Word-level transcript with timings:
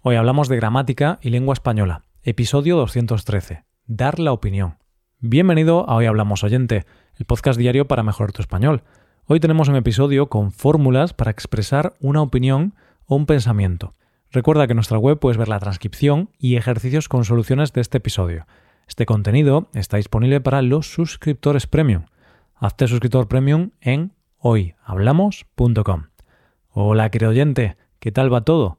Hoy 0.00 0.14
hablamos 0.14 0.48
de 0.48 0.54
gramática 0.54 1.18
y 1.22 1.30
lengua 1.30 1.54
española, 1.54 2.04
episodio 2.22 2.76
213, 2.76 3.64
dar 3.86 4.20
la 4.20 4.30
opinión. 4.30 4.78
Bienvenido 5.18 5.90
a 5.90 5.96
Hoy 5.96 6.06
Hablamos 6.06 6.44
Oyente, 6.44 6.86
el 7.16 7.26
podcast 7.26 7.58
diario 7.58 7.88
para 7.88 8.04
mejorar 8.04 8.30
tu 8.30 8.40
español. 8.40 8.84
Hoy 9.24 9.40
tenemos 9.40 9.68
un 9.68 9.74
episodio 9.74 10.28
con 10.28 10.52
fórmulas 10.52 11.14
para 11.14 11.32
expresar 11.32 11.94
una 11.98 12.22
opinión 12.22 12.74
o 13.06 13.16
un 13.16 13.26
pensamiento. 13.26 13.96
Recuerda 14.30 14.68
que 14.68 14.74
en 14.74 14.76
nuestra 14.76 14.98
web 14.98 15.18
puedes 15.18 15.36
ver 15.36 15.48
la 15.48 15.58
transcripción 15.58 16.30
y 16.38 16.54
ejercicios 16.54 17.08
con 17.08 17.24
soluciones 17.24 17.72
de 17.72 17.80
este 17.80 17.98
episodio. 17.98 18.46
Este 18.86 19.04
contenido 19.04 19.68
está 19.74 19.96
disponible 19.96 20.40
para 20.40 20.62
los 20.62 20.92
suscriptores 20.92 21.66
premium. 21.66 22.04
Hazte 22.54 22.86
suscriptor 22.86 23.26
premium 23.26 23.72
en 23.80 24.12
hoyhablamos.com. 24.36 26.04
Hola, 26.68 27.10
querido 27.10 27.32
oyente, 27.32 27.76
¿qué 27.98 28.12
tal 28.12 28.32
va 28.32 28.42
todo? 28.42 28.78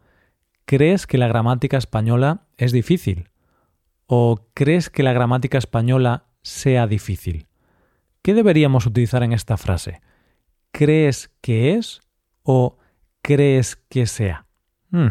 ¿Crees 0.69 1.07
que 1.07 1.17
la 1.17 1.27
gramática 1.27 1.79
española 1.79 2.43
es 2.55 2.71
difícil? 2.71 3.29
¿O 4.05 4.45
crees 4.53 4.91
que 4.91 5.01
la 5.01 5.13
gramática 5.13 5.57
española 5.57 6.25
sea 6.43 6.85
difícil? 6.85 7.47
¿Qué 8.21 8.35
deberíamos 8.35 8.85
utilizar 8.85 9.23
en 9.23 9.33
esta 9.33 9.57
frase? 9.57 9.99
¿Crees 10.71 11.31
que 11.41 11.73
es 11.73 12.01
o 12.43 12.77
crees 13.23 13.77
que 13.77 14.05
sea? 14.05 14.45
Hmm. 14.91 15.07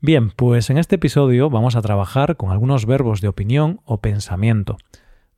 Bien, 0.00 0.32
pues 0.32 0.70
en 0.70 0.78
este 0.78 0.96
episodio 0.96 1.50
vamos 1.50 1.76
a 1.76 1.82
trabajar 1.82 2.36
con 2.36 2.50
algunos 2.50 2.84
verbos 2.84 3.20
de 3.20 3.28
opinión 3.28 3.80
o 3.84 4.00
pensamiento. 4.00 4.76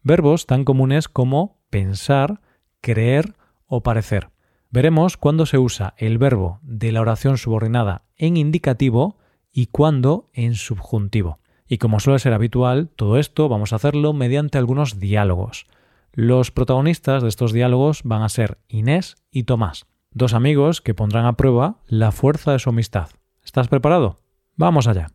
Verbos 0.02 0.46
tan 0.46 0.64
comunes 0.64 1.08
como 1.08 1.58
pensar, 1.68 2.40
creer 2.80 3.34
o 3.66 3.82
parecer. 3.82 4.30
Veremos 4.70 5.18
cuándo 5.18 5.44
se 5.44 5.58
usa 5.58 5.92
el 5.98 6.16
verbo 6.16 6.58
de 6.62 6.90
la 6.90 7.02
oración 7.02 7.36
subordinada 7.36 8.06
en 8.16 8.38
indicativo 8.38 9.18
y 9.52 9.66
cuándo 9.66 10.30
en 10.32 10.54
subjuntivo. 10.54 11.38
Y 11.68 11.78
como 11.78 12.00
suele 12.00 12.18
ser 12.18 12.32
habitual, 12.32 12.88
todo 12.96 13.18
esto 13.18 13.48
vamos 13.48 13.72
a 13.72 13.76
hacerlo 13.76 14.12
mediante 14.12 14.58
algunos 14.58 14.98
diálogos. 14.98 15.66
Los 16.12 16.50
protagonistas 16.50 17.22
de 17.22 17.28
estos 17.28 17.52
diálogos 17.52 18.02
van 18.04 18.22
a 18.22 18.28
ser 18.28 18.58
Inés 18.68 19.16
y 19.30 19.44
Tomás, 19.44 19.86
dos 20.10 20.34
amigos 20.34 20.80
que 20.80 20.94
pondrán 20.94 21.24
a 21.24 21.36
prueba 21.36 21.80
la 21.86 22.12
fuerza 22.12 22.52
de 22.52 22.58
su 22.58 22.70
amistad. 22.70 23.10
¿Estás 23.44 23.68
preparado? 23.68 24.20
Vamos 24.56 24.86
allá. 24.86 25.08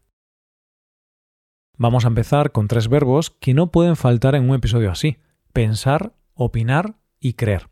Vamos 1.78 2.06
a 2.06 2.08
empezar 2.08 2.52
con 2.52 2.68
tres 2.68 2.88
verbos 2.88 3.30
que 3.30 3.54
no 3.54 3.72
pueden 3.72 3.96
faltar 3.96 4.34
en 4.34 4.50
un 4.50 4.56
episodio 4.56 4.90
así. 4.90 5.18
Pensar, 5.54 6.14
opinar 6.34 6.96
y 7.20 7.34
creer. 7.34 7.70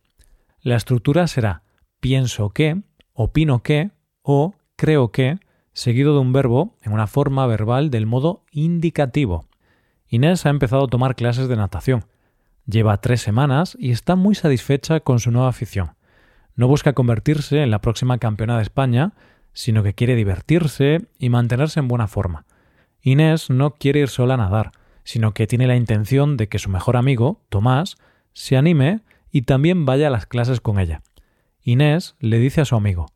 La 0.62 0.76
estructura 0.76 1.28
será 1.28 1.64
pienso 2.00 2.52
que, 2.52 2.84
opino 3.14 3.64
que 3.64 3.90
o 4.22 4.54
creo 4.76 5.12
que 5.12 5.40
seguido 5.76 6.14
de 6.14 6.22
un 6.22 6.32
verbo 6.32 6.74
en 6.82 6.94
una 6.94 7.06
forma 7.06 7.46
verbal 7.46 7.92
del 7.92 8.06
modo 8.06 8.44
indicativo. 8.52 9.46
Inés 10.08 10.46
ha 10.46 10.50
empezado 10.50 10.86
a 10.86 10.88
tomar 10.88 11.16
clases 11.16 11.50
de 11.50 11.58
natación. 11.58 12.06
Lleva 12.66 13.02
tres 13.02 13.22
semanas 13.22 13.78
y 13.78 13.92
está 13.92 14.16
muy 14.16 14.36
satisfecha 14.36 15.02
con 15.02 15.20
su 15.20 15.32
nueva 15.32 15.50
afición. 15.50 15.92
No 16.56 16.70
busca 16.70 16.94
convertirse 16.94 17.62
en 17.62 17.72
la 17.72 17.82
próxima 17.82 18.18
campeona 18.20 18.56
de 18.56 18.64
España, 18.64 19.14
sino 19.52 19.84
que 19.84 19.94
quiere 19.94 20.16
divertirse 20.16 21.08
y 21.20 21.30
mantenerse 21.30 21.82
en 21.82 21.90
buena 21.90 22.08
forma. 22.08 22.46
Inés 23.02 23.50
no 23.50 23.72
quiere 23.72 24.00
ir 24.00 24.08
sola 24.08 24.36
a 24.36 24.38
nadar, 24.38 24.72
sino 25.04 25.34
que 25.34 25.46
tiene 25.46 25.68
la 25.68 25.76
intención 25.76 26.38
de 26.38 26.48
que 26.48 26.58
su 26.58 26.70
mejor 26.70 26.96
amigo, 26.96 27.42
Tomás, 27.50 27.98
se 28.32 28.56
anime 28.56 29.02
y 29.30 29.42
también 29.42 29.86
vaya 29.86 30.08
a 30.08 30.12
las 30.12 30.26
clases 30.26 30.62
con 30.62 30.80
ella. 30.80 31.02
Inés 31.62 32.16
le 32.20 32.40
dice 32.40 32.62
a 32.62 32.66
su 32.66 32.78
amigo 32.78 33.08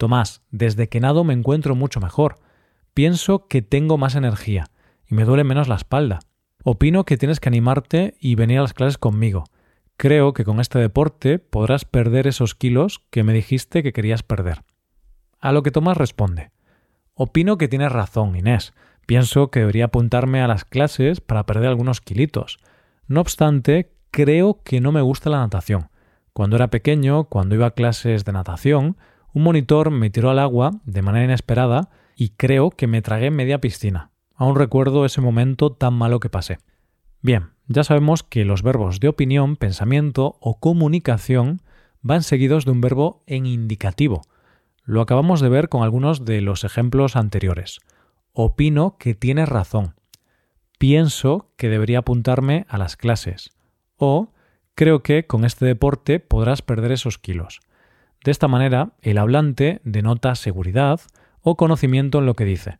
Tomás, 0.00 0.40
desde 0.50 0.88
que 0.88 0.98
nado 0.98 1.24
me 1.24 1.34
encuentro 1.34 1.74
mucho 1.74 2.00
mejor. 2.00 2.38
Pienso 2.94 3.48
que 3.48 3.60
tengo 3.60 3.98
más 3.98 4.14
energía 4.14 4.70
y 5.06 5.14
me 5.14 5.26
duele 5.26 5.44
menos 5.44 5.68
la 5.68 5.74
espalda. 5.74 6.20
Opino 6.64 7.04
que 7.04 7.18
tienes 7.18 7.38
que 7.38 7.50
animarte 7.50 8.16
y 8.18 8.34
venir 8.34 8.60
a 8.60 8.62
las 8.62 8.72
clases 8.72 8.96
conmigo. 8.96 9.44
Creo 9.98 10.32
que 10.32 10.46
con 10.46 10.58
este 10.58 10.78
deporte 10.78 11.38
podrás 11.38 11.84
perder 11.84 12.26
esos 12.26 12.54
kilos 12.54 13.02
que 13.10 13.24
me 13.24 13.34
dijiste 13.34 13.82
que 13.82 13.92
querías 13.92 14.22
perder. 14.22 14.62
A 15.38 15.52
lo 15.52 15.62
que 15.62 15.70
Tomás 15.70 15.98
responde. 15.98 16.50
Opino 17.12 17.58
que 17.58 17.68
tienes 17.68 17.92
razón, 17.92 18.34
Inés. 18.36 18.72
Pienso 19.04 19.50
que 19.50 19.60
debería 19.60 19.84
apuntarme 19.84 20.40
a 20.40 20.48
las 20.48 20.64
clases 20.64 21.20
para 21.20 21.44
perder 21.44 21.68
algunos 21.68 22.00
kilitos. 22.00 22.56
No 23.06 23.20
obstante, 23.20 23.92
creo 24.10 24.62
que 24.62 24.80
no 24.80 24.92
me 24.92 25.02
gusta 25.02 25.28
la 25.28 25.40
natación. 25.40 25.90
Cuando 26.32 26.56
era 26.56 26.68
pequeño, 26.68 27.24
cuando 27.24 27.54
iba 27.54 27.66
a 27.66 27.74
clases 27.74 28.24
de 28.24 28.32
natación, 28.32 28.96
un 29.32 29.42
monitor 29.42 29.90
me 29.90 30.10
tiró 30.10 30.30
al 30.30 30.38
agua 30.38 30.80
de 30.84 31.02
manera 31.02 31.24
inesperada 31.24 31.90
y 32.16 32.30
creo 32.30 32.70
que 32.70 32.86
me 32.86 33.02
tragué 33.02 33.30
media 33.30 33.60
piscina. 33.60 34.10
Aún 34.34 34.56
recuerdo 34.56 35.04
ese 35.04 35.20
momento 35.20 35.72
tan 35.72 35.94
malo 35.94 36.20
que 36.20 36.30
pasé. 36.30 36.58
Bien, 37.22 37.50
ya 37.66 37.84
sabemos 37.84 38.22
que 38.22 38.44
los 38.44 38.62
verbos 38.62 38.98
de 38.98 39.08
opinión, 39.08 39.56
pensamiento 39.56 40.36
o 40.40 40.58
comunicación 40.58 41.62
van 42.02 42.22
seguidos 42.22 42.64
de 42.64 42.72
un 42.72 42.80
verbo 42.80 43.22
en 43.26 43.46
indicativo. 43.46 44.22
Lo 44.84 45.02
acabamos 45.02 45.40
de 45.40 45.50
ver 45.50 45.68
con 45.68 45.82
algunos 45.82 46.24
de 46.24 46.40
los 46.40 46.64
ejemplos 46.64 47.16
anteriores. 47.16 47.80
Opino 48.32 48.96
que 48.98 49.14
tienes 49.14 49.48
razón. 49.48 49.94
Pienso 50.78 51.52
que 51.56 51.68
debería 51.68 51.98
apuntarme 51.98 52.64
a 52.68 52.78
las 52.78 52.96
clases. 52.96 53.50
O 53.96 54.32
creo 54.74 55.02
que 55.02 55.26
con 55.26 55.44
este 55.44 55.66
deporte 55.66 56.20
podrás 56.20 56.62
perder 56.62 56.92
esos 56.92 57.18
kilos. 57.18 57.60
De 58.24 58.30
esta 58.30 58.48
manera, 58.48 58.92
el 59.00 59.18
hablante 59.18 59.80
denota 59.84 60.34
seguridad 60.34 61.00
o 61.40 61.56
conocimiento 61.56 62.18
en 62.18 62.26
lo 62.26 62.34
que 62.34 62.44
dice. 62.44 62.78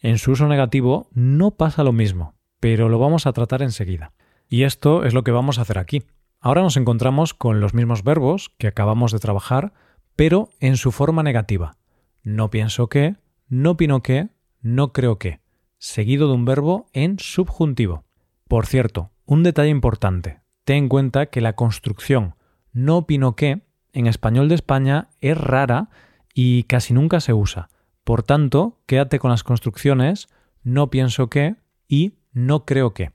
En 0.00 0.18
su 0.18 0.32
uso 0.32 0.46
negativo 0.46 1.08
no 1.12 1.52
pasa 1.52 1.82
lo 1.82 1.92
mismo, 1.92 2.34
pero 2.60 2.88
lo 2.88 2.98
vamos 2.98 3.26
a 3.26 3.32
tratar 3.32 3.62
enseguida. 3.62 4.12
Y 4.48 4.62
esto 4.62 5.04
es 5.04 5.12
lo 5.12 5.24
que 5.24 5.32
vamos 5.32 5.58
a 5.58 5.62
hacer 5.62 5.78
aquí. 5.78 6.04
Ahora 6.40 6.62
nos 6.62 6.76
encontramos 6.76 7.34
con 7.34 7.60
los 7.60 7.74
mismos 7.74 8.04
verbos 8.04 8.50
que 8.58 8.68
acabamos 8.68 9.10
de 9.10 9.18
trabajar, 9.18 9.72
pero 10.14 10.50
en 10.60 10.76
su 10.76 10.92
forma 10.92 11.24
negativa. 11.24 11.76
No 12.22 12.50
pienso 12.50 12.88
que, 12.88 13.16
no 13.48 13.72
opino 13.72 14.02
que, 14.02 14.28
no 14.60 14.92
creo 14.92 15.18
que, 15.18 15.40
seguido 15.78 16.28
de 16.28 16.34
un 16.34 16.44
verbo 16.44 16.88
en 16.92 17.18
subjuntivo. 17.18 18.04
Por 18.46 18.66
cierto, 18.66 19.10
un 19.24 19.42
detalle 19.42 19.70
importante. 19.70 20.40
Ten 20.64 20.84
en 20.84 20.88
cuenta 20.88 21.26
que 21.26 21.40
la 21.40 21.54
construcción 21.54 22.36
no 22.72 22.98
opino 22.98 23.34
que 23.34 23.62
en 23.96 24.06
español 24.06 24.48
de 24.48 24.54
España 24.54 25.08
es 25.22 25.38
rara 25.38 25.88
y 26.34 26.64
casi 26.64 26.92
nunca 26.92 27.20
se 27.20 27.32
usa. 27.32 27.70
Por 28.04 28.22
tanto, 28.22 28.78
quédate 28.84 29.18
con 29.18 29.30
las 29.30 29.42
construcciones 29.42 30.28
no 30.62 30.90
pienso 30.90 31.30
que 31.30 31.56
y 31.88 32.18
no 32.32 32.66
creo 32.66 32.92
que. 32.92 33.12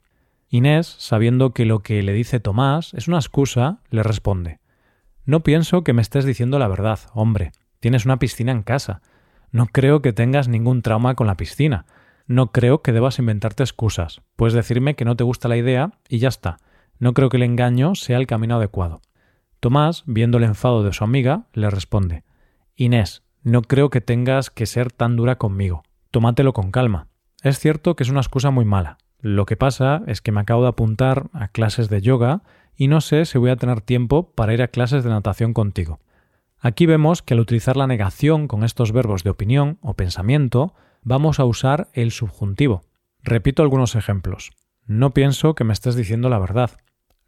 Inés, 0.50 0.88
sabiendo 0.98 1.54
que 1.54 1.66
lo 1.66 1.84
que 1.84 2.02
le 2.02 2.14
dice 2.14 2.40
Tomás 2.40 2.96
es 2.96 3.08
una 3.08 3.18
excusa, 3.18 3.80
le 3.92 4.02
responde 4.02 4.60
No 5.24 5.44
pienso 5.44 5.84
que 5.84 5.94
me 5.94 6.02
estés 6.02 6.26
diciendo 6.26 6.58
la 6.58 6.68
verdad, 6.68 7.00
hombre. 7.14 7.52
Tienes 7.80 8.06
una 8.06 8.18
piscina 8.18 8.52
en 8.52 8.64
casa. 8.64 9.02
No 9.52 9.68
creo 9.68 10.02
que 10.02 10.14
tengas 10.14 10.48
ningún 10.48 10.82
trauma 10.82 11.14
con 11.14 11.28
la 11.28 11.38
piscina. 11.38 11.86
No 12.26 12.52
creo 12.52 12.82
que 12.82 12.92
debas 12.92 13.20
inventarte 13.20 13.62
excusas. 13.62 14.22
Puedes 14.36 14.56
decirme 14.56 14.96
que 14.96 15.06
no 15.06 15.16
te 15.16 15.24
gusta 15.24 15.48
la 15.48 15.58
idea 15.58 15.92
y 16.10 16.18
ya 16.18 16.30
está. 16.30 16.58
No 16.98 17.14
creo 17.14 17.30
que 17.30 17.38
el 17.38 17.44
engaño 17.44 17.94
sea 17.94 18.18
el 18.18 18.26
camino 18.26 18.56
adecuado. 18.56 19.02
Tomás, 19.62 20.04
viendo 20.08 20.40
el 20.40 20.44
enfado 20.44 20.82
de 20.82 20.92
su 20.92 21.04
amiga, 21.04 21.44
le 21.54 21.70
responde 21.70 22.24
Inés, 22.76 23.22
no 23.44 23.62
creo 23.62 23.92
que 23.92 24.02
tengas 24.02 24.50
que 24.50 24.66
ser 24.66 24.92
tan 24.92 25.16
dura 25.16 25.38
conmigo. 25.38 25.84
Tómatelo 26.10 26.52
con 26.52 26.72
calma. 26.72 27.10
Es 27.44 27.60
cierto 27.60 27.96
que 27.96 28.02
es 28.02 28.10
una 28.10 28.22
excusa 28.22 28.50
muy 28.50 28.66
mala. 28.66 28.98
Lo 29.20 29.46
que 29.46 29.58
pasa 29.58 30.02
es 30.08 30.20
que 30.20 30.32
me 30.32 30.42
acabo 30.42 30.64
de 30.64 30.70
apuntar 30.70 31.30
a 31.32 31.48
clases 31.48 31.90
de 31.90 32.02
yoga 32.02 32.42
y 32.76 32.88
no 32.88 33.02
sé 33.02 33.26
si 33.26 33.38
voy 33.38 33.52
a 33.52 33.56
tener 33.56 33.82
tiempo 33.82 34.32
para 34.32 34.52
ir 34.56 34.64
a 34.64 34.70
clases 34.70 35.04
de 35.04 35.12
natación 35.12 35.54
contigo. 35.54 36.00
Aquí 36.60 36.88
vemos 36.88 37.22
que 37.22 37.36
al 37.36 37.40
utilizar 37.40 37.78
la 37.78 37.86
negación 37.86 38.48
con 38.48 38.64
estos 38.64 38.92
verbos 38.92 39.24
de 39.24 39.30
opinión 39.30 39.78
o 39.82 39.94
pensamiento, 39.94 40.74
vamos 41.04 41.40
a 41.40 41.46
usar 41.46 41.90
el 41.94 42.10
subjuntivo. 42.10 42.82
Repito 43.22 43.62
algunos 43.62 43.94
ejemplos. 43.94 44.50
No 44.88 45.14
pienso 45.14 45.54
que 45.54 45.64
me 45.64 45.74
estés 45.74 45.94
diciendo 45.94 46.30
la 46.30 46.40
verdad. 46.40 46.72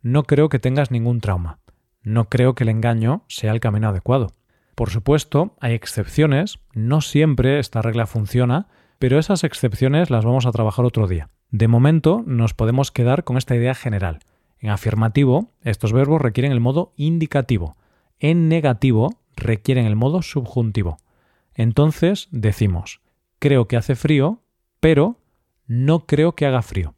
No 0.01 0.23
creo 0.23 0.49
que 0.49 0.57
tengas 0.57 0.89
ningún 0.89 1.21
trauma. 1.21 1.59
No 2.03 2.29
creo 2.29 2.53
que 2.53 2.63
el 2.63 2.69
engaño 2.69 3.23
sea 3.27 3.51
el 3.51 3.59
camino 3.59 3.89
adecuado. 3.89 4.33
Por 4.75 4.89
supuesto, 4.89 5.55
hay 5.59 5.73
excepciones, 5.73 6.59
no 6.73 7.01
siempre 7.01 7.59
esta 7.59 7.81
regla 7.81 8.07
funciona, 8.07 8.67
pero 8.99 9.19
esas 9.19 9.43
excepciones 9.43 10.09
las 10.09 10.25
vamos 10.25 10.45
a 10.45 10.51
trabajar 10.51 10.85
otro 10.85 11.07
día. 11.07 11.29
De 11.51 11.67
momento 11.67 12.23
nos 12.25 12.53
podemos 12.53 12.91
quedar 12.91 13.23
con 13.23 13.37
esta 13.37 13.55
idea 13.55 13.75
general. 13.75 14.19
En 14.59 14.69
afirmativo, 14.69 15.51
estos 15.61 15.93
verbos 15.93 16.21
requieren 16.21 16.51
el 16.51 16.59
modo 16.59 16.93
indicativo. 16.95 17.75
En 18.19 18.47
negativo, 18.47 19.09
requieren 19.35 19.85
el 19.85 19.95
modo 19.95 20.21
subjuntivo. 20.21 20.97
Entonces 21.53 22.27
decimos, 22.31 23.01
creo 23.39 23.67
que 23.67 23.77
hace 23.77 23.95
frío, 23.95 24.41
pero 24.79 25.17
no 25.67 26.05
creo 26.05 26.33
que 26.33 26.45
haga 26.45 26.61
frío. 26.61 26.95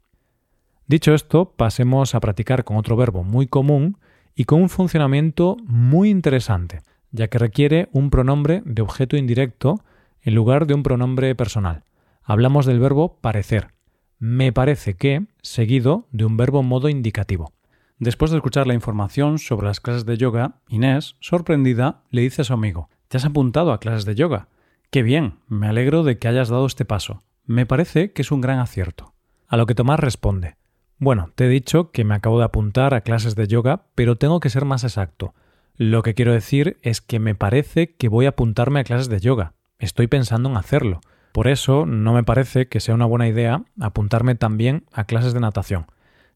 Dicho 0.87 1.13
esto, 1.13 1.51
pasemos 1.57 2.15
a 2.15 2.19
practicar 2.19 2.63
con 2.63 2.77
otro 2.77 2.95
verbo 2.95 3.23
muy 3.23 3.47
común 3.47 3.97
y 4.35 4.43
con 4.43 4.61
un 4.61 4.69
funcionamiento 4.69 5.57
muy 5.65 6.09
interesante, 6.09 6.81
ya 7.11 7.29
que 7.29 7.39
requiere 7.39 7.87
un 7.93 8.09
pronombre 8.09 8.61
de 8.65 8.81
objeto 8.81 9.15
indirecto 9.15 9.81
en 10.21 10.35
lugar 10.35 10.67
de 10.67 10.73
un 10.73 10.83
pronombre 10.83 11.33
personal. 11.35 11.83
hablamos 12.23 12.65
del 12.65 12.79
verbo 12.79 13.19
parecer. 13.21 13.73
Me 14.17 14.51
parece 14.51 14.95
que, 14.95 15.25
seguido 15.41 16.07
de 16.11 16.25
un 16.25 16.37
verbo 16.37 16.63
modo 16.63 16.89
indicativo. 16.89 17.53
Después 17.99 18.31
de 18.31 18.37
escuchar 18.37 18.65
la 18.65 18.73
información 18.73 19.37
sobre 19.37 19.67
las 19.67 19.79
clases 19.79 20.05
de 20.05 20.17
yoga, 20.17 20.55
Inés, 20.67 21.15
sorprendida, 21.19 22.01
le 22.09 22.21
dice 22.21 22.41
a 22.41 22.45
su 22.45 22.53
amigo, 22.53 22.89
¿te 23.07 23.17
has 23.17 23.25
apuntado 23.25 23.71
a 23.71 23.79
clases 23.79 24.05
de 24.05 24.15
yoga? 24.15 24.49
Qué 24.89 25.03
bien, 25.03 25.35
me 25.47 25.67
alegro 25.67 26.03
de 26.03 26.17
que 26.17 26.27
hayas 26.27 26.49
dado 26.49 26.65
este 26.65 26.83
paso. 26.83 27.23
Me 27.45 27.65
parece 27.65 28.11
que 28.11 28.23
es 28.23 28.31
un 28.31 28.41
gran 28.41 28.59
acierto. 28.59 29.13
A 29.47 29.55
lo 29.55 29.65
que 29.65 29.75
Tomás 29.75 29.99
responde, 29.99 30.55
bueno, 30.97 31.31
te 31.35 31.45
he 31.45 31.49
dicho 31.49 31.91
que 31.91 32.05
me 32.05 32.15
acabo 32.15 32.39
de 32.39 32.45
apuntar 32.45 32.93
a 32.93 33.01
clases 33.01 33.35
de 33.35 33.47
yoga, 33.47 33.83
pero 33.95 34.17
tengo 34.17 34.39
que 34.39 34.49
ser 34.49 34.65
más 34.65 34.83
exacto. 34.83 35.33
Lo 35.75 36.03
que 36.03 36.13
quiero 36.13 36.31
decir 36.31 36.77
es 36.83 37.01
que 37.01 37.19
me 37.19 37.35
parece 37.35 37.95
que 37.95 38.07
voy 38.07 38.25
a 38.25 38.29
apuntarme 38.29 38.79
a 38.79 38.85
clases 38.85 39.09
de 39.09 39.19
yoga. 39.19 39.53
Estoy 39.77 40.07
pensando 40.07 40.49
en 40.49 40.55
hacerlo. 40.55 41.01
Por 41.33 41.49
eso 41.49 41.85
no 41.85 42.13
me 42.13 42.23
parece 42.23 42.69
que 42.69 42.79
sea 42.79 42.95
una 42.95 43.05
buena 43.05 43.27
idea 43.27 43.65
apuntarme 43.81 44.35
también 44.35 44.85
a 44.93 45.03
clases 45.03 45.33
de 45.33 45.41
natación. 45.41 45.87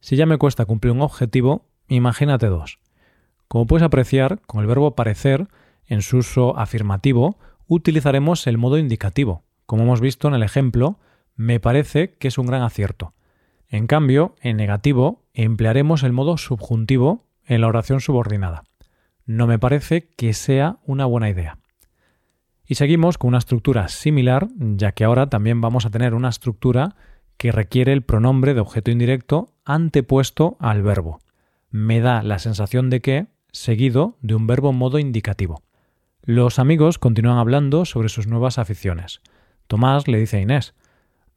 Si 0.01 0.17
ya 0.17 0.25
me 0.25 0.37
cuesta 0.37 0.65
cumplir 0.65 0.91
un 0.91 1.01
objetivo, 1.01 1.65
imagínate 1.87 2.47
dos. 2.47 2.79
Como 3.47 3.65
puedes 3.65 3.85
apreciar, 3.85 4.41
con 4.45 4.59
el 4.59 4.67
verbo 4.67 4.95
parecer, 4.95 5.47
en 5.87 6.01
su 6.01 6.17
uso 6.17 6.57
afirmativo, 6.59 7.37
utilizaremos 7.67 8.45
el 8.45 8.57
modo 8.57 8.77
indicativo. 8.77 9.43
Como 9.65 9.83
hemos 9.83 10.01
visto 10.01 10.27
en 10.27 10.33
el 10.33 10.43
ejemplo, 10.43 10.99
me 11.35 11.61
parece 11.61 12.15
que 12.15 12.27
es 12.27 12.37
un 12.37 12.47
gran 12.47 12.61
acierto. 12.61 13.13
En 13.69 13.85
cambio, 13.85 14.35
en 14.41 14.57
negativo, 14.57 15.23
emplearemos 15.33 16.03
el 16.03 16.11
modo 16.11 16.37
subjuntivo 16.37 17.27
en 17.45 17.61
la 17.61 17.67
oración 17.67 18.01
subordinada. 18.01 18.63
No 19.25 19.45
me 19.45 19.59
parece 19.59 20.09
que 20.17 20.33
sea 20.33 20.79
una 20.85 21.05
buena 21.05 21.29
idea. 21.29 21.59
Y 22.65 22.75
seguimos 22.75 23.17
con 23.17 23.29
una 23.29 23.37
estructura 23.37 23.87
similar, 23.87 24.47
ya 24.57 24.91
que 24.91 25.03
ahora 25.03 25.29
también 25.29 25.61
vamos 25.61 25.85
a 25.85 25.91
tener 25.91 26.13
una 26.13 26.29
estructura 26.29 26.95
que 27.37 27.51
requiere 27.51 27.93
el 27.93 28.01
pronombre 28.01 28.53
de 28.53 28.59
objeto 28.59 28.91
indirecto 28.91 29.53
antepuesto 29.65 30.57
al 30.59 30.81
verbo. 30.81 31.19
Me 31.69 31.99
da 31.99 32.23
la 32.23 32.39
sensación 32.39 32.89
de 32.89 33.01
que, 33.01 33.27
seguido 33.51 34.17
de 34.21 34.35
un 34.35 34.47
verbo 34.47 34.73
modo 34.73 34.99
indicativo. 34.99 35.61
Los 36.23 36.59
amigos 36.59 36.99
continúan 36.99 37.37
hablando 37.37 37.85
sobre 37.85 38.09
sus 38.09 38.27
nuevas 38.27 38.57
aficiones. 38.57 39.21
Tomás 39.67 40.07
le 40.07 40.19
dice 40.19 40.37
a 40.37 40.41
Inés, 40.41 40.73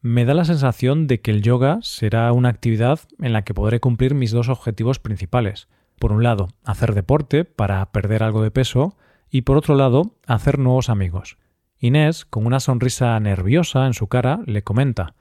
me 0.02 0.24
da 0.24 0.34
la 0.34 0.44
sensación 0.44 1.06
de 1.06 1.20
que 1.20 1.30
el 1.30 1.42
yoga 1.42 1.78
será 1.82 2.32
una 2.32 2.48
actividad 2.48 3.00
en 3.20 3.32
la 3.32 3.42
que 3.42 3.54
podré 3.54 3.78
cumplir 3.78 4.14
mis 4.14 4.32
dos 4.32 4.48
objetivos 4.48 4.98
principales. 4.98 5.68
Por 5.98 6.10
un 6.10 6.24
lado, 6.24 6.48
hacer 6.64 6.92
deporte 6.92 7.44
para 7.44 7.90
perder 7.92 8.24
algo 8.24 8.42
de 8.42 8.50
peso 8.50 8.96
y 9.30 9.42
por 9.42 9.56
otro 9.56 9.76
lado, 9.76 10.16
hacer 10.26 10.58
nuevos 10.58 10.90
amigos. 10.90 11.38
Inés, 11.78 12.24
con 12.24 12.46
una 12.46 12.58
sonrisa 12.58 13.18
nerviosa 13.20 13.86
en 13.86 13.94
su 13.94 14.08
cara, 14.08 14.40
le 14.44 14.62
comenta 14.62 15.14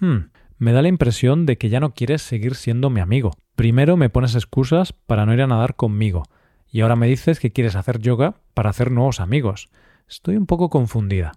Hmm, 0.00 0.30
me 0.58 0.72
da 0.72 0.82
la 0.82 0.88
impresión 0.88 1.46
de 1.46 1.56
que 1.56 1.68
ya 1.68 1.80
no 1.80 1.94
quieres 1.94 2.20
seguir 2.20 2.56
siendo 2.56 2.90
mi 2.90 3.00
amigo. 3.00 3.30
Primero 3.54 3.96
me 3.96 4.10
pones 4.10 4.34
excusas 4.34 4.92
para 4.92 5.24
no 5.24 5.32
ir 5.34 5.40
a 5.40 5.46
nadar 5.46 5.76
conmigo, 5.76 6.24
y 6.70 6.80
ahora 6.80 6.96
me 6.96 7.06
dices 7.06 7.40
que 7.40 7.52
quieres 7.52 7.76
hacer 7.76 8.00
yoga 8.00 8.34
para 8.54 8.70
hacer 8.70 8.90
nuevos 8.90 9.20
amigos. 9.20 9.70
Estoy 10.08 10.36
un 10.36 10.46
poco 10.46 10.68
confundida. 10.68 11.32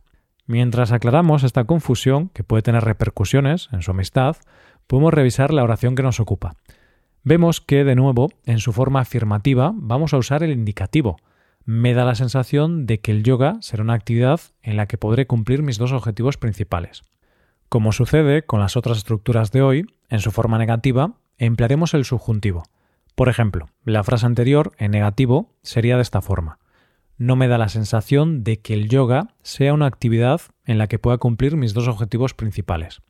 Mientras 0.49 0.91
aclaramos 0.91 1.43
esta 1.43 1.65
confusión, 1.65 2.29
que 2.29 2.43
puede 2.43 2.63
tener 2.63 2.83
repercusiones 2.83 3.69
en 3.71 3.83
su 3.83 3.91
amistad, 3.91 4.35
podemos 4.87 5.13
revisar 5.13 5.53
la 5.53 5.63
oración 5.63 5.93
que 5.93 6.01
nos 6.01 6.19
ocupa. 6.19 6.55
Vemos 7.23 7.61
que, 7.61 7.83
de 7.83 7.93
nuevo, 7.93 8.29
en 8.47 8.57
su 8.57 8.73
forma 8.73 9.01
afirmativa 9.01 9.71
vamos 9.75 10.11
a 10.11 10.17
usar 10.17 10.41
el 10.41 10.49
indicativo. 10.49 11.17
Me 11.65 11.93
da 11.93 12.03
la 12.03 12.15
sensación 12.15 12.87
de 12.87 12.99
que 12.99 13.11
el 13.11 13.21
yoga 13.21 13.57
será 13.61 13.83
una 13.83 13.93
actividad 13.93 14.41
en 14.63 14.75
la 14.75 14.87
que 14.87 14.97
podré 14.97 15.27
cumplir 15.27 15.61
mis 15.61 15.77
dos 15.77 15.91
objetivos 15.91 16.37
principales. 16.37 17.03
Como 17.69 17.91
sucede 17.91 18.41
con 18.41 18.59
las 18.59 18.75
otras 18.75 18.97
estructuras 18.97 19.51
de 19.51 19.61
hoy, 19.61 19.85
en 20.09 20.19
su 20.19 20.31
forma 20.31 20.57
negativa, 20.57 21.13
emplearemos 21.37 21.93
el 21.93 22.05
subjuntivo. 22.05 22.63
Por 23.13 23.29
ejemplo, 23.29 23.67
la 23.83 24.03
frase 24.03 24.25
anterior, 24.25 24.71
en 24.79 24.89
negativo, 24.89 25.53
sería 25.61 25.97
de 25.97 26.01
esta 26.01 26.21
forma 26.21 26.57
no 27.19 27.35
me 27.35 27.49
da 27.49 27.57
la 27.57 27.69
sensación 27.69 28.43
de 28.43 28.61
que 28.61 28.73
el 28.73 28.87
yoga 28.87 29.35
sea 29.43 29.73
una 29.73 29.85
actividad 29.85 30.41
en 30.65 30.77
la 30.77 30.87
que 30.87 30.99
pueda 30.99 31.17
cumplir 31.17 31.57
mis 31.57 31.73
dos 31.73 31.87
objetivos 31.87 32.33
principales. 32.33 33.01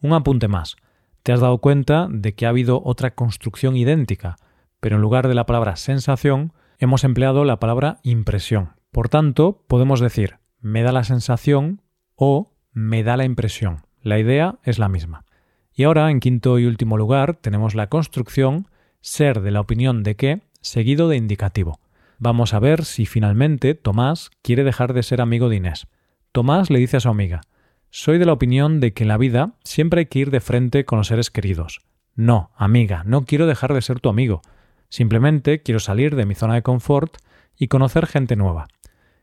Un 0.00 0.12
apunte 0.12 0.46
más. 0.46 0.76
Te 1.22 1.32
has 1.32 1.40
dado 1.40 1.58
cuenta 1.58 2.06
de 2.10 2.34
que 2.34 2.46
ha 2.46 2.50
habido 2.50 2.82
otra 2.84 3.14
construcción 3.14 3.74
idéntica, 3.76 4.36
pero 4.78 4.96
en 4.96 5.02
lugar 5.02 5.26
de 5.26 5.34
la 5.34 5.46
palabra 5.46 5.74
sensación, 5.76 6.52
hemos 6.78 7.02
empleado 7.02 7.44
la 7.44 7.58
palabra 7.58 7.98
impresión. 8.02 8.74
Por 8.92 9.08
tanto, 9.08 9.64
podemos 9.66 10.00
decir 10.00 10.36
me 10.60 10.82
da 10.82 10.92
la 10.92 11.04
sensación 11.04 11.80
o 12.14 12.52
me 12.72 13.02
da 13.02 13.16
la 13.16 13.24
impresión. 13.24 13.86
La 14.02 14.18
idea 14.18 14.58
es 14.64 14.78
la 14.78 14.88
misma. 14.88 15.24
Y 15.72 15.84
ahora, 15.84 16.10
en 16.10 16.20
quinto 16.20 16.58
y 16.58 16.66
último 16.66 16.98
lugar, 16.98 17.36
tenemos 17.36 17.74
la 17.74 17.88
construcción 17.88 18.68
ser 19.00 19.40
de 19.40 19.50
la 19.50 19.60
opinión 19.60 20.02
de 20.02 20.16
que 20.16 20.42
seguido 20.60 21.08
de 21.08 21.16
indicativo. 21.16 21.80
Vamos 22.18 22.54
a 22.54 22.60
ver 22.60 22.84
si 22.84 23.04
finalmente 23.04 23.74
Tomás 23.74 24.30
quiere 24.42 24.64
dejar 24.64 24.94
de 24.94 25.02
ser 25.02 25.20
amigo 25.20 25.48
de 25.48 25.56
Inés. 25.56 25.86
Tomás 26.32 26.70
le 26.70 26.78
dice 26.78 26.96
a 26.96 27.00
su 27.00 27.08
amiga 27.08 27.42
Soy 27.90 28.18
de 28.18 28.26
la 28.26 28.32
opinión 28.32 28.80
de 28.80 28.92
que 28.92 29.04
en 29.04 29.08
la 29.08 29.18
vida 29.18 29.52
siempre 29.64 30.00
hay 30.00 30.06
que 30.06 30.20
ir 30.20 30.30
de 30.30 30.40
frente 30.40 30.84
con 30.84 30.98
los 30.98 31.08
seres 31.08 31.30
queridos. 31.30 31.80
No, 32.14 32.50
amiga, 32.56 33.02
no 33.04 33.24
quiero 33.24 33.46
dejar 33.46 33.74
de 33.74 33.82
ser 33.82 34.00
tu 34.00 34.08
amigo. 34.08 34.40
Simplemente 34.88 35.62
quiero 35.62 35.80
salir 35.80 36.16
de 36.16 36.26
mi 36.26 36.34
zona 36.34 36.54
de 36.54 36.62
confort 36.62 37.18
y 37.56 37.68
conocer 37.68 38.06
gente 38.06 38.36
nueva. 38.36 38.68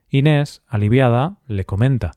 Inés, 0.10 0.62
aliviada, 0.68 1.38
le 1.48 1.66
comenta 1.66 2.12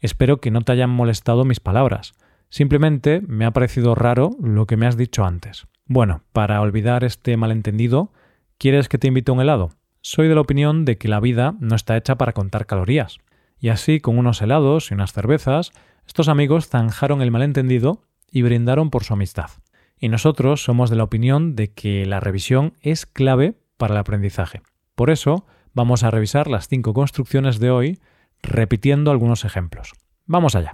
Espero 0.00 0.40
que 0.40 0.50
no 0.50 0.60
te 0.62 0.72
hayan 0.72 0.90
molestado 0.90 1.44
mis 1.44 1.60
palabras. 1.60 2.14
Simplemente 2.50 3.20
me 3.26 3.44
ha 3.44 3.50
parecido 3.50 3.94
raro 3.94 4.30
lo 4.40 4.66
que 4.66 4.76
me 4.76 4.86
has 4.86 4.96
dicho 4.96 5.24
antes. 5.24 5.66
Bueno, 5.86 6.22
para 6.32 6.60
olvidar 6.60 7.04
este 7.04 7.36
malentendido, 7.36 8.12
¿quieres 8.58 8.88
que 8.88 8.98
te 8.98 9.08
invite 9.08 9.30
a 9.30 9.34
un 9.34 9.40
helado? 9.40 9.70
Soy 10.00 10.28
de 10.28 10.34
la 10.34 10.40
opinión 10.40 10.84
de 10.84 10.96
que 10.96 11.08
la 11.08 11.20
vida 11.20 11.54
no 11.60 11.74
está 11.74 11.96
hecha 11.96 12.16
para 12.16 12.32
contar 12.32 12.66
calorías. 12.66 13.18
Y 13.58 13.70
así, 13.70 14.00
con 14.00 14.18
unos 14.18 14.40
helados 14.40 14.90
y 14.90 14.94
unas 14.94 15.12
cervezas, 15.12 15.72
estos 16.06 16.28
amigos 16.28 16.68
zanjaron 16.68 17.20
el 17.20 17.30
malentendido 17.30 18.02
y 18.30 18.42
brindaron 18.42 18.90
por 18.90 19.04
su 19.04 19.14
amistad. 19.14 19.50
Y 19.98 20.08
nosotros 20.08 20.62
somos 20.62 20.90
de 20.90 20.96
la 20.96 21.04
opinión 21.04 21.56
de 21.56 21.72
que 21.72 22.06
la 22.06 22.20
revisión 22.20 22.74
es 22.80 23.06
clave 23.06 23.54
para 23.76 23.94
el 23.94 24.00
aprendizaje. 24.00 24.62
Por 24.94 25.10
eso, 25.10 25.46
vamos 25.74 26.04
a 26.04 26.10
revisar 26.10 26.48
las 26.48 26.68
cinco 26.68 26.94
construcciones 26.94 27.58
de 27.58 27.70
hoy, 27.70 27.98
repitiendo 28.42 29.10
algunos 29.10 29.44
ejemplos. 29.44 29.92
Vamos 30.26 30.54
allá. 30.54 30.72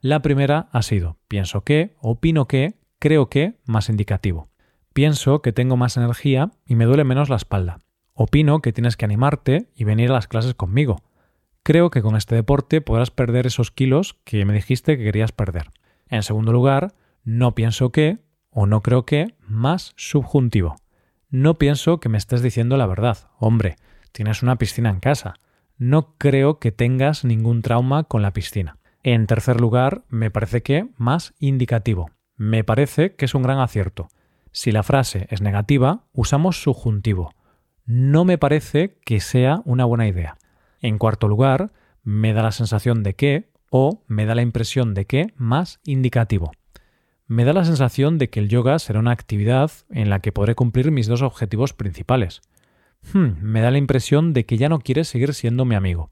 La 0.00 0.20
primera 0.22 0.68
ha 0.72 0.82
sido 0.82 1.18
pienso 1.28 1.62
que, 1.62 1.94
opino 2.00 2.46
que, 2.46 2.74
creo 2.98 3.28
que, 3.28 3.58
más 3.64 3.88
indicativo. 3.88 4.48
Pienso 4.92 5.42
que 5.42 5.52
tengo 5.52 5.76
más 5.76 5.96
energía 5.96 6.50
y 6.66 6.74
me 6.74 6.86
duele 6.86 7.04
menos 7.04 7.28
la 7.28 7.36
espalda. 7.36 7.78
Opino 8.18 8.62
que 8.62 8.72
tienes 8.72 8.96
que 8.96 9.04
animarte 9.04 9.68
y 9.76 9.84
venir 9.84 10.10
a 10.10 10.14
las 10.14 10.26
clases 10.26 10.54
conmigo. 10.54 11.02
Creo 11.62 11.90
que 11.90 12.00
con 12.00 12.16
este 12.16 12.34
deporte 12.34 12.80
podrás 12.80 13.10
perder 13.10 13.46
esos 13.46 13.70
kilos 13.70 14.16
que 14.24 14.46
me 14.46 14.54
dijiste 14.54 14.96
que 14.96 15.04
querías 15.04 15.32
perder. 15.32 15.68
En 16.08 16.22
segundo 16.22 16.50
lugar, 16.50 16.94
no 17.24 17.54
pienso 17.54 17.92
que 17.92 18.20
o 18.48 18.64
no 18.64 18.82
creo 18.82 19.04
que 19.04 19.34
más 19.46 19.92
subjuntivo. 19.96 20.76
No 21.28 21.58
pienso 21.58 22.00
que 22.00 22.08
me 22.08 22.16
estés 22.16 22.40
diciendo 22.40 22.78
la 22.78 22.86
verdad. 22.86 23.18
Hombre, 23.38 23.76
tienes 24.12 24.42
una 24.42 24.56
piscina 24.56 24.88
en 24.88 25.00
casa. 25.00 25.34
No 25.76 26.14
creo 26.16 26.58
que 26.58 26.72
tengas 26.72 27.22
ningún 27.22 27.60
trauma 27.60 28.04
con 28.04 28.22
la 28.22 28.32
piscina. 28.32 28.78
En 29.02 29.26
tercer 29.26 29.60
lugar, 29.60 30.04
me 30.08 30.30
parece 30.30 30.62
que 30.62 30.88
más 30.96 31.34
indicativo. 31.38 32.10
Me 32.34 32.64
parece 32.64 33.14
que 33.14 33.26
es 33.26 33.34
un 33.34 33.42
gran 33.42 33.58
acierto. 33.58 34.08
Si 34.52 34.72
la 34.72 34.82
frase 34.82 35.26
es 35.28 35.42
negativa, 35.42 36.04
usamos 36.14 36.62
subjuntivo 36.62 37.35
no 37.86 38.24
me 38.24 38.38
parece 38.38 38.98
que 39.04 39.20
sea 39.20 39.62
una 39.64 39.84
buena 39.84 40.08
idea. 40.08 40.36
En 40.80 40.98
cuarto 40.98 41.28
lugar, 41.28 41.72
me 42.02 42.32
da 42.32 42.42
la 42.42 42.52
sensación 42.52 43.02
de 43.02 43.14
que 43.14 43.48
o 43.70 44.04
me 44.06 44.26
da 44.26 44.34
la 44.34 44.42
impresión 44.42 44.94
de 44.94 45.06
que 45.06 45.32
más 45.36 45.80
indicativo. 45.84 46.52
Me 47.26 47.44
da 47.44 47.52
la 47.52 47.64
sensación 47.64 48.18
de 48.18 48.30
que 48.30 48.40
el 48.40 48.48
yoga 48.48 48.78
será 48.78 49.00
una 49.00 49.10
actividad 49.10 49.70
en 49.90 50.10
la 50.10 50.20
que 50.20 50.30
podré 50.32 50.54
cumplir 50.54 50.92
mis 50.92 51.08
dos 51.08 51.22
objetivos 51.22 51.72
principales. 51.72 52.42
Hmm, 53.12 53.32
me 53.40 53.60
da 53.60 53.70
la 53.70 53.78
impresión 53.78 54.32
de 54.32 54.46
que 54.46 54.58
ya 54.58 54.68
no 54.68 54.78
quieres 54.78 55.08
seguir 55.08 55.34
siendo 55.34 55.64
mi 55.64 55.74
amigo. 55.74 56.10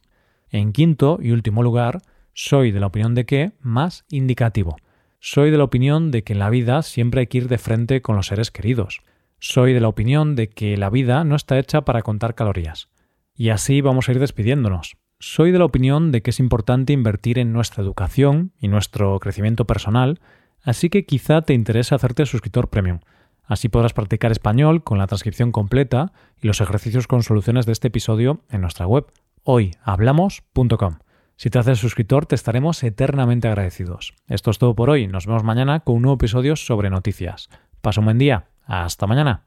En 0.50 0.72
quinto 0.72 1.18
y 1.20 1.30
último 1.30 1.62
lugar, 1.62 2.02
soy 2.32 2.72
de 2.72 2.80
la 2.80 2.86
opinión 2.86 3.14
de 3.14 3.26
que 3.26 3.52
más 3.60 4.04
indicativo. 4.10 4.76
Soy 5.20 5.50
de 5.50 5.58
la 5.58 5.64
opinión 5.64 6.10
de 6.10 6.24
que 6.24 6.32
en 6.32 6.40
la 6.40 6.50
vida 6.50 6.82
siempre 6.82 7.20
hay 7.20 7.26
que 7.28 7.38
ir 7.38 7.48
de 7.48 7.58
frente 7.58 8.02
con 8.02 8.16
los 8.16 8.26
seres 8.26 8.50
queridos. 8.50 9.02
Soy 9.46 9.74
de 9.74 9.80
la 9.80 9.88
opinión 9.88 10.36
de 10.36 10.48
que 10.48 10.78
la 10.78 10.88
vida 10.88 11.22
no 11.22 11.36
está 11.36 11.58
hecha 11.58 11.82
para 11.82 12.00
contar 12.00 12.34
calorías. 12.34 12.88
Y 13.34 13.50
así 13.50 13.82
vamos 13.82 14.08
a 14.08 14.12
ir 14.12 14.18
despidiéndonos. 14.18 14.96
Soy 15.18 15.52
de 15.52 15.58
la 15.58 15.66
opinión 15.66 16.12
de 16.12 16.22
que 16.22 16.30
es 16.30 16.40
importante 16.40 16.94
invertir 16.94 17.38
en 17.38 17.52
nuestra 17.52 17.82
educación 17.82 18.52
y 18.58 18.68
nuestro 18.68 19.20
crecimiento 19.20 19.66
personal, 19.66 20.18
así 20.62 20.88
que 20.88 21.04
quizá 21.04 21.42
te 21.42 21.52
interese 21.52 21.94
hacerte 21.94 22.24
suscriptor 22.24 22.70
premium. 22.70 23.00
Así 23.44 23.68
podrás 23.68 23.92
practicar 23.92 24.32
español 24.32 24.82
con 24.82 24.96
la 24.96 25.06
transcripción 25.06 25.52
completa 25.52 26.14
y 26.40 26.46
los 26.46 26.62
ejercicios 26.62 27.06
con 27.06 27.22
soluciones 27.22 27.66
de 27.66 27.72
este 27.72 27.88
episodio 27.88 28.40
en 28.48 28.62
nuestra 28.62 28.86
web 28.86 29.04
hoyhablamos.com. 29.42 31.00
Si 31.36 31.50
te 31.50 31.58
haces 31.58 31.78
suscriptor, 31.78 32.24
te 32.24 32.34
estaremos 32.34 32.82
eternamente 32.82 33.48
agradecidos. 33.48 34.14
Esto 34.26 34.50
es 34.50 34.56
todo 34.56 34.74
por 34.74 34.88
hoy. 34.88 35.06
Nos 35.06 35.26
vemos 35.26 35.44
mañana 35.44 35.80
con 35.80 35.96
un 35.96 36.02
nuevo 36.02 36.14
episodio 36.14 36.56
sobre 36.56 36.88
noticias. 36.88 37.50
Pasa 37.82 38.00
un 38.00 38.06
buen 38.06 38.16
día. 38.16 38.46
Hasta 38.66 39.06
mañana. 39.06 39.42